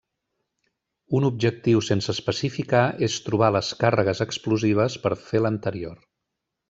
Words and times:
Un 1.17 1.27
objectiu 1.27 1.81
sense 1.89 2.09
especificar 2.17 2.81
és 3.09 3.19
trobar 3.27 3.51
les 3.57 3.69
càrregues 3.85 4.25
explosives 4.29 4.97
per 5.05 5.13
fer 5.29 5.43
l'anterior. 5.49 6.01